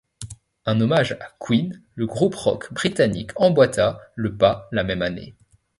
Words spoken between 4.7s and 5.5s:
la même année.